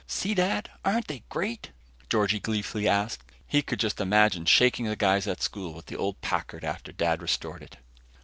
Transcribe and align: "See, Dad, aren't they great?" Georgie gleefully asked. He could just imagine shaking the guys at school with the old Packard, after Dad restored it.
"See, 0.07 0.33
Dad, 0.33 0.71
aren't 0.83 1.07
they 1.09 1.21
great?" 1.29 1.69
Georgie 2.09 2.39
gleefully 2.39 2.87
asked. 2.87 3.21
He 3.45 3.61
could 3.61 3.79
just 3.79 4.01
imagine 4.01 4.45
shaking 4.45 4.87
the 4.87 4.95
guys 4.95 5.27
at 5.27 5.43
school 5.43 5.75
with 5.75 5.85
the 5.85 5.95
old 5.95 6.19
Packard, 6.21 6.63
after 6.63 6.91
Dad 6.91 7.21
restored 7.21 7.61
it. 7.61 7.77